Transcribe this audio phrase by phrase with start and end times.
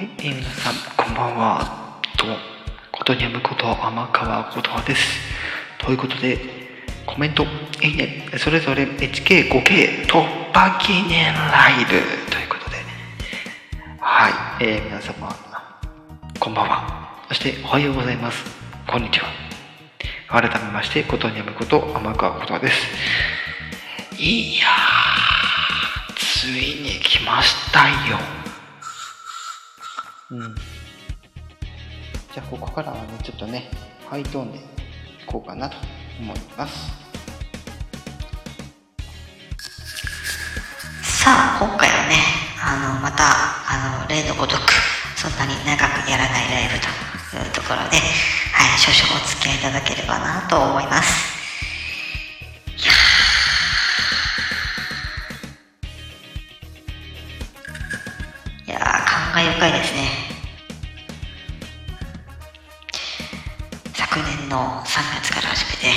[0.00, 2.00] はい、えー、皆さん、こんばんは。
[2.16, 2.36] どうも、
[2.90, 5.02] ことにゃむこと天川ことはです。
[5.76, 6.38] ということで、
[7.04, 7.44] コメント、
[7.82, 10.22] いいね、それぞれ HK5K 突
[10.54, 11.90] 破記念ライブ
[12.30, 12.76] ということで、
[13.98, 15.36] はい、えー、皆様、
[16.38, 17.24] こんばんは。
[17.28, 18.42] そして、おはようございます。
[18.86, 19.26] こんにちは。
[20.28, 22.86] 改めまして、ことにゃむこと天川ことはです。
[24.16, 28.40] いやー、ついに来ましたよ。
[30.30, 30.54] うん。
[32.32, 33.68] じゃあ、ここからはね、ちょっとね、
[34.08, 34.60] ハイトーンでい
[35.26, 35.76] こうかなと
[36.20, 37.00] 思います。
[41.02, 42.14] さあ、今回はね、
[42.62, 44.72] あの、また、あの、例のごとく、
[45.16, 46.86] そんなに長くやらないライブと
[47.36, 51.28] いうところで、はい、少々お付き合いいただければなと思います。
[58.66, 59.99] いや感慨深いですね。
[64.90, 65.94] 3月から始めて、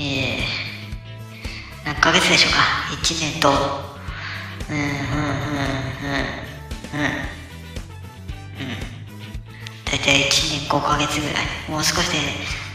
[0.00, 2.60] えー、何ヶ月でしょうか
[2.96, 3.50] ？1年と。
[4.70, 4.88] うんうんうん
[6.00, 6.36] うん
[6.92, 7.04] うん。
[7.04, 7.36] うん
[9.84, 11.44] 大体1年5ヶ月ぐらい。
[11.68, 12.18] もう少しで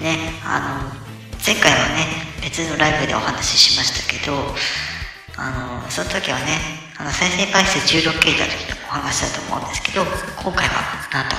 [0.05, 1.01] ねあの
[1.43, 2.05] 前回はね
[2.43, 4.37] 別のライブでお話ししましたけど
[5.37, 6.45] あのその時はね
[6.99, 10.03] あの再生回数 16K だ時のお話だと思うんですけど
[10.37, 11.35] 今回はなんと、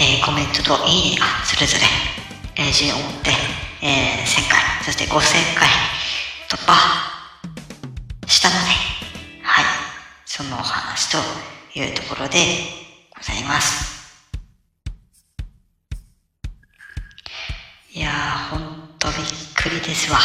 [0.00, 1.84] えーコメントといいねがそれぞれ、
[2.64, 3.30] えー順を追って、
[3.82, 5.68] えー1000回そして5000回
[6.48, 6.72] 突破
[8.26, 8.60] したので、
[9.42, 9.64] はい、
[10.24, 11.18] そのお話と
[11.78, 12.38] いうところで
[13.14, 14.00] ございます。
[17.92, 19.16] いやー、ほんとびっ
[19.54, 20.18] くりですわ。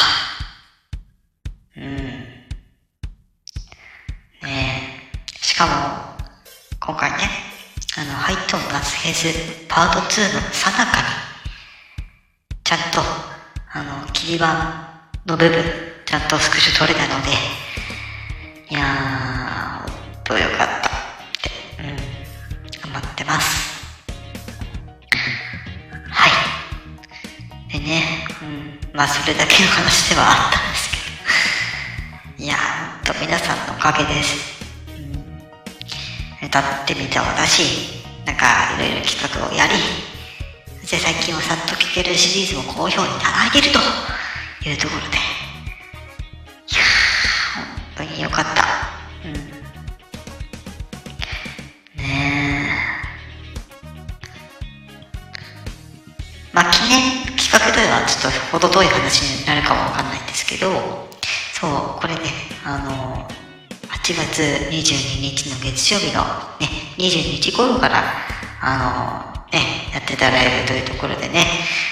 [8.76, 11.08] 夏フェスパート2のさなかに、
[12.62, 13.00] ちゃんと、
[13.72, 14.46] あの、切り板
[15.26, 15.64] の部分、
[16.06, 17.30] ちゃんとスクショ取れたので、
[18.70, 20.92] いやー、ほんとよかったっ
[21.42, 23.96] て、うん、頑張ってます。
[26.10, 26.28] は
[27.70, 27.72] い。
[27.72, 28.04] でね、
[28.42, 34.54] うん、まあそれだけの話ではあったんですけど、いやー、ほんと皆さんのおかげです。
[36.44, 39.74] 歌ってみた私、なんか企画をやり、
[40.82, 43.80] そして最近はさっと聴けるシリーズも好評にいただいていると
[44.70, 45.20] いうところで、い
[46.76, 48.66] やー、本当によかった。
[49.26, 49.34] うん。
[52.04, 52.96] ねえ。
[56.54, 60.70] まあ、記念企画ではちょっと程遠い話になるかもわかんないんですけど、
[61.54, 62.22] そう、これね、
[62.66, 63.28] あの、
[63.90, 66.22] 8月22日の月曜日の
[66.60, 68.04] ね、22時頃から、
[68.62, 71.44] あの、ね、やってたライブというところでね、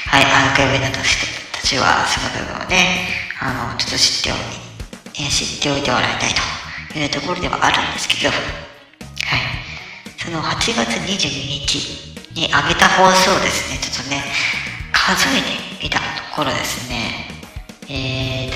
[0.07, 3.07] はい、アーカイブなどしてたちは、その部分をね、
[3.39, 6.31] あの、ちょっと知っており、ね、知っておいてもらいたい
[6.91, 8.39] というところではあるんですけど、はい。
[10.17, 11.75] その8月22日
[12.33, 14.23] に上げた放送をですね、ちょっとね、
[14.91, 16.03] 数えてみたと
[16.35, 17.27] ころですね、
[17.89, 18.52] えー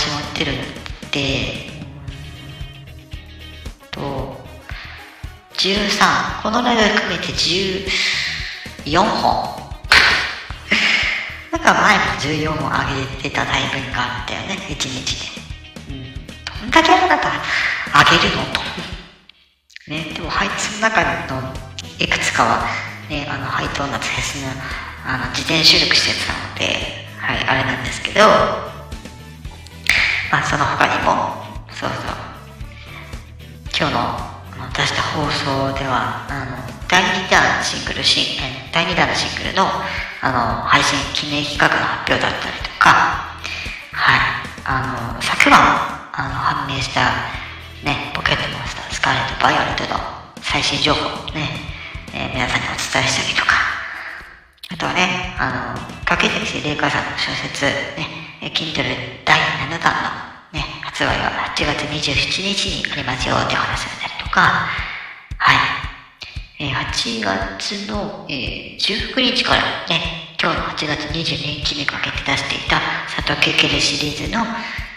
[0.00, 0.56] 物から始まってるん
[1.10, 1.70] で、
[3.90, 4.00] と、
[5.54, 7.26] 13、このライブ含めて
[8.86, 9.60] 14本。
[11.52, 12.04] なんか前も
[12.46, 15.26] 14本上げてたライブがあったよね、1日で。
[15.88, 16.14] うん、
[16.62, 17.30] どんだけあなた
[18.10, 18.60] 上げるのと。
[19.88, 21.52] ね、でも、はい、その中の
[21.98, 22.64] いくつかは、
[23.08, 24.48] ね、あの、ハイトーナツフェスの、
[25.04, 28.69] あの、自転収録してたので、はい、あれなんですけど、
[30.30, 31.42] まあ、その他にも、
[31.74, 32.14] そうそう、
[33.76, 34.30] 今日の
[34.72, 36.56] 出した放送では、あの、
[36.88, 39.66] 第2弾シングルシン、第2弾のシングルの、
[40.22, 42.90] あの、配信記念企画の発表だったりとか、
[43.90, 44.20] はい、
[44.64, 45.58] あの、昨晩、
[46.14, 47.10] あの、判明した、
[47.82, 49.98] ね、ポケットモンスター、スカーレット・バイオレットの
[50.42, 51.48] 最新情報ね、
[52.14, 53.54] えー皆さんにお伝えしたりとか、
[54.70, 58.06] あとはね、あの、掛けてレイカーさんの小説、ね、
[58.42, 59.24] えー Kindle
[59.70, 64.40] 第7弾のね、発売は8月27日にありますよってお話だったりとか、
[65.38, 65.56] はい。
[66.58, 72.80] えー8月の、えー19日からね、今日の8月22日にかけて出していた
[73.14, 74.44] 佐藤ケケルシリーズの、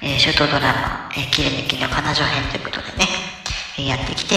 [0.01, 3.07] えー、ショートドラマ、えー、切り抜きの彼女編ということでね、
[3.77, 4.35] えー、やってきて、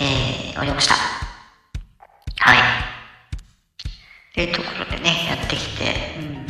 [0.00, 0.94] えー、おりました。
[0.94, 2.58] はい。
[4.34, 6.41] というところでね、やってきて、うん。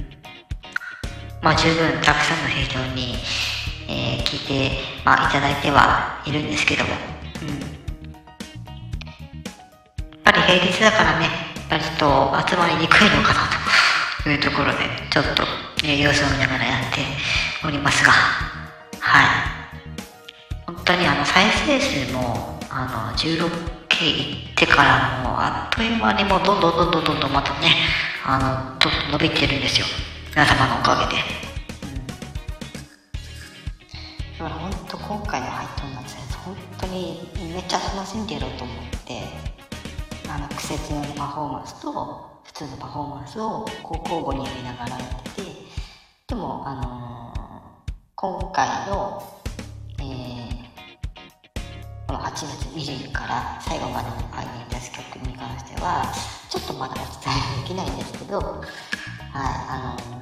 [1.43, 3.17] まあ十分たくさんの平常に、
[3.89, 6.91] えー、聞いて、まあ、いただいてはいるんですけども、
[7.43, 7.49] うん。
[7.51, 7.67] やっ
[10.23, 13.41] ぱり平日だからね、やっぱりちょっと集まりにくいのかな
[14.23, 14.79] というところで、
[15.11, 15.43] ちょっと、
[15.85, 17.01] え様子を見ながらやって
[17.67, 18.13] おりますが、
[19.01, 19.27] はい。
[20.65, 27.75] 本当にあの再生数もあの 16K いってからもうあっという間にもうどんどんどんどんどんどんまたね、
[28.25, 29.87] あの、どんどん伸びてるんですよ。
[30.35, 31.23] 皆様のおかげで。
[34.39, 39.21] だから本当今回の配当なんです、本当にめっちゃ楽しんでやろうと思って、
[40.31, 45.51] あの、苦節のパフォーマンスと普通のパフォーマンスをこう交互にやりながらやってて、
[46.29, 49.23] でも、あのー、今回の、
[50.01, 50.67] えー、
[52.07, 56.11] この8月2日から最後までの間に出す曲に関しては、
[56.49, 57.05] ちょっとまだお伝
[57.59, 58.63] えできないんですけど、はい、
[59.35, 60.22] あのー、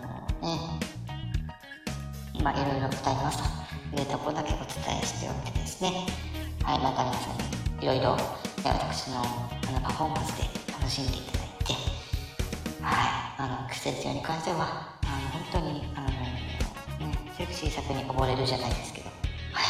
[2.41, 3.39] 今いろいろ伝えます。
[3.95, 4.65] というところだけお伝
[4.99, 6.07] えしておいてですね、
[6.65, 8.17] はい、また皆さんにいろいろ
[8.65, 11.75] 私のあのパフォーマンスで楽しんでいただいて、
[12.81, 19.11] はい、あの、季節に関しては、あの、本当に、あの、ね、セクシー作に溺れるじゃないですけど、
[19.53, 19.61] は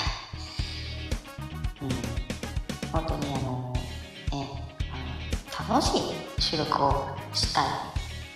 [1.80, 1.82] い。
[1.82, 1.90] うん、
[2.92, 3.82] 本当にあの、ね、
[5.58, 7.64] あの楽しい収録をしたい。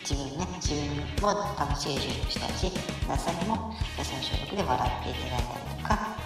[0.03, 2.73] 自分ね、自分も楽しい収録したいし、
[3.05, 3.35] 皆さん。
[3.45, 6.17] にも私の収録で笑っていただいたりとか、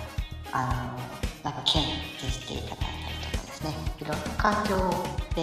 [0.52, 0.96] あ
[1.42, 4.76] の、なんか研究していただいたりとかですね、いろんな環境
[5.34, 5.42] で、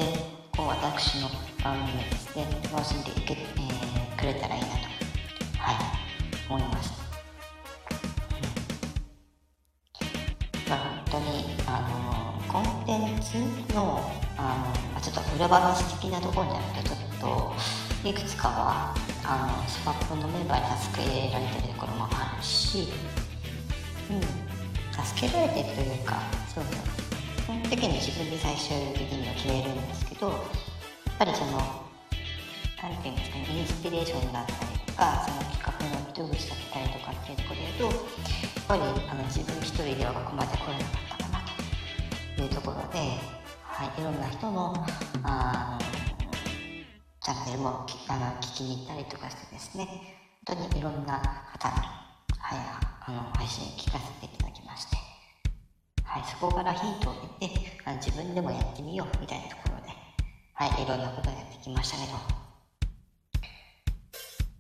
[0.55, 1.29] こう、私の
[1.63, 4.73] 番組をですね、楽しんでいけ、えー、くれたらいいなと、
[5.57, 5.75] はい、
[6.49, 6.93] 思います。
[10.69, 17.19] まあ、本当に、あの、コンテンツの、あの、ちょっと裏話的なところじゃなくて、ちょっ
[18.03, 22.89] と、いくつかはあのスパップのメンバーに助けられてるところもあるし、
[24.12, 24.22] うん、
[25.04, 26.22] 助けられてるというか
[26.54, 26.63] そう
[27.45, 30.38] その時に自分で最終的には決めるんですけどやっ
[31.18, 31.57] ぱりその
[32.82, 38.01] 何て言うんですかねインスピレーションだったりとかその企画の糸口だったりとかっていうところで言うとや
[38.62, 41.41] っぱりあの自分一人ではここまで来れなかったかな
[42.38, 43.00] というところで、
[43.63, 44.86] はい、いろんな人の
[45.24, 46.04] あの
[47.25, 49.88] チャンネルもあの聞きに行ったりとかしてですね、
[50.46, 51.17] 本当にいろんな
[51.58, 51.75] 方の,、
[52.38, 52.60] はい、
[53.01, 54.98] あの配信聞かせていただきまして、
[56.03, 57.50] はい、そこからヒントを得て
[57.84, 59.89] あの自分でもやってみようみたいなところで、
[60.53, 62.15] はい、いろんなことをやってきましたけど、い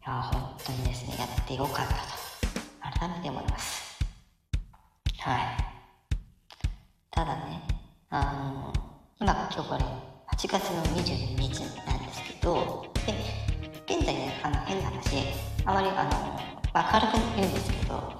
[0.07, 3.99] や、本当にですね、やってよかったと、改めて思います。
[5.19, 5.39] はい。
[7.11, 7.61] ただね、
[8.09, 8.73] あの、
[9.21, 13.13] 今、今日これ、8月の22日なんですけど、で、
[13.93, 15.17] 現在ね、あの、変な話、
[15.65, 16.39] あまり、あの、
[16.73, 18.13] 明るく言うんですけど、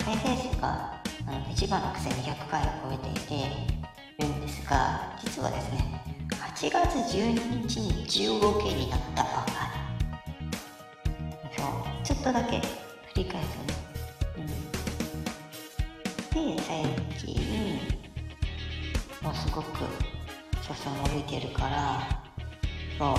[0.00, 3.46] 再生数が、あの、1番のくせに200回を超えてい
[4.18, 9.52] てるんですが、実はですね、8月12日に15件になったばかり。
[11.56, 11.66] そう、
[12.04, 12.64] ちょっとだけ振
[13.16, 13.78] り返るとね、
[16.36, 16.56] うん。
[16.56, 16.84] で、最
[17.18, 17.36] 近、
[19.20, 19.84] もうすごく
[20.68, 22.17] そうそう伸びてるから
[22.98, 23.16] 本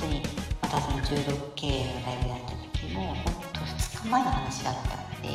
[0.00, 0.22] 当に
[0.62, 3.16] またその 16K のライブやった時も本
[3.52, 5.32] 当2日前の話だったんでい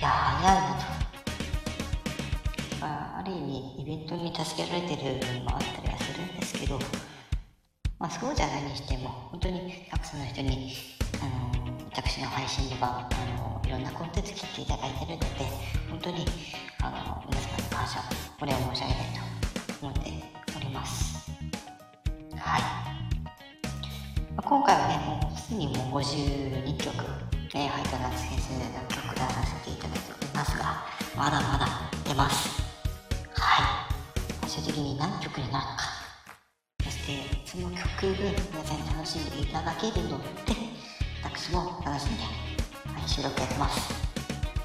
[0.00, 0.60] や早いな
[2.80, 6.78] と、あ、ある意味イベントに助けられてる部分もあったりはするんですけど
[7.98, 10.74] まあそうじゃないにしても本当にたくさんの人に
[11.22, 15.26] あの私の配信ではあのいろんなコンテンツ切っていただいてるので
[15.88, 16.26] 本当に
[16.82, 18.00] あの皆様に感謝
[18.42, 19.06] お礼を申し上げたい
[19.80, 20.12] と思って
[20.54, 21.17] おります。
[22.40, 22.62] はい。
[24.36, 26.94] 今回はね、もうすでにもう52曲、
[27.54, 30.84] ね、ハイトナツ先生の曲出させていただいておりますが、
[31.16, 31.66] まだまだ
[32.04, 32.62] 出ます。
[33.34, 34.48] はい。
[34.48, 35.78] 最終的に何曲になるか。
[36.84, 37.12] そして、
[37.44, 40.54] その曲分皆さんに楽しんでいただけるので、
[41.24, 43.92] 私も楽しんで、はい、収録やってます。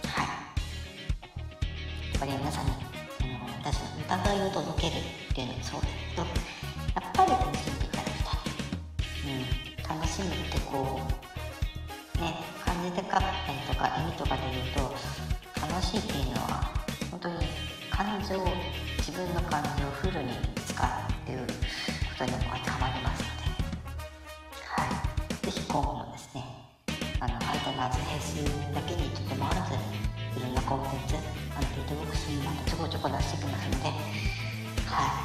[0.07, 0.27] はい。
[0.27, 2.71] やっぱり皆さんに
[3.63, 5.01] 私の疑いを届ける
[5.31, 5.92] っていうのもそうだけ
[13.83, 14.95] か意味とかで言うと
[15.59, 16.71] 楽しいっていうのは
[17.11, 17.35] 本当に
[17.91, 18.39] 感情
[18.97, 20.31] 自分の感情をフルに
[20.65, 21.45] 使うっていうこ
[22.17, 23.51] とにも当てはまりますので、
[24.71, 26.43] はい、是非今後もですね
[27.19, 31.15] あの相手の厚編集だけにとてもあらずいろんなコンテンツ
[31.51, 33.99] アンケートボックスにまたちょこちょこ出してきますのではい。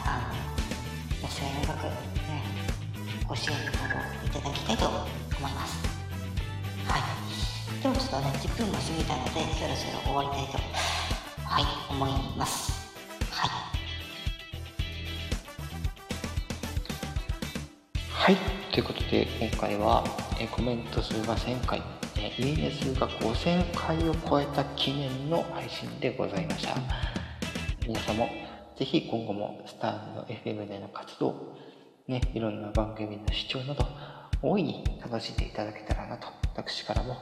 [0.03, 2.43] あの野菜音楽ね
[3.27, 4.99] ご支援のほどいただきたいと思
[5.49, 5.98] います。
[8.11, 8.23] はい。
[8.23, 10.59] とね、10分も過ぎたので、そろそろ終わりたいと、
[11.45, 12.89] はい、思います。
[13.31, 13.51] はい。
[18.11, 18.37] はい、
[18.73, 20.05] ということで、今回は、
[20.41, 21.83] えコメント数が1000回、
[22.17, 26.75] えいいね数が5000回を超えた記念の配信でございました。
[27.87, 28.29] 皆さんも
[28.79, 31.57] ぜひ今後もスターの FM での活動、
[32.07, 33.85] ね、いろんな番組の視聴など、
[34.41, 37.17] 大いに楽しんでいただけたらなと、私からも、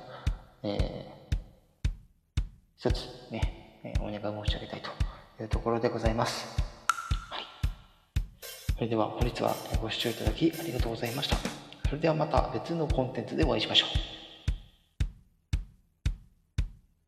[0.62, 1.90] えー、
[2.76, 4.90] 一つね、えお願い申し上げたいと
[5.42, 6.56] いうところでございます。
[7.30, 7.44] はい。
[8.74, 11.36] それでは本日はご視聴いただきありがとうございました。
[11.88, 14.05] それではまた別のコンテンツでお会いしましょう。